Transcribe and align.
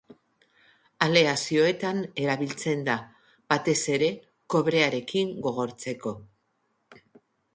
Aleazioetan 1.07 1.99
erabiltzen 2.21 2.81
da, 2.87 2.95
batez 3.53 3.77
ere 3.97 4.09
kobrearekin, 4.55 5.35
gogortzeko. 5.49 6.17